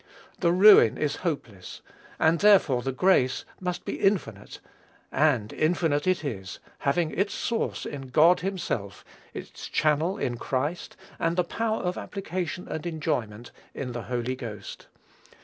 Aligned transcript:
The 0.39 0.51
ruin 0.51 0.97
is 0.97 1.17
hopeless, 1.17 1.83
and 2.17 2.39
therefore 2.39 2.81
the 2.81 2.91
grace 2.91 3.45
must 3.59 3.85
be 3.85 3.99
infinite: 4.01 4.59
and 5.11 5.53
infinite 5.53 6.07
it 6.07 6.25
is, 6.25 6.57
having 6.79 7.11
its 7.11 7.35
source 7.35 7.85
in 7.85 8.07
God 8.07 8.39
himself, 8.39 9.05
its 9.35 9.67
channel 9.69 10.17
in 10.17 10.37
Christ, 10.37 10.97
and 11.19 11.35
the 11.35 11.43
power 11.43 11.83
of 11.83 11.99
application 11.99 12.67
and 12.67 12.87
enjoyment 12.87 13.51
in 13.75 13.91
the 13.91 14.01
Holy 14.09 14.35
Ghost. 14.35 14.87